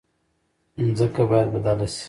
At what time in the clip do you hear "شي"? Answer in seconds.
1.93-1.99